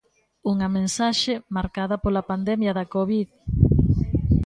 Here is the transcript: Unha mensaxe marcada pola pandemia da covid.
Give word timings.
Unha 0.51 0.67
mensaxe 0.77 1.33
marcada 1.55 1.95
pola 2.03 2.27
pandemia 2.31 2.71
da 2.79 2.89
covid. 2.93 3.27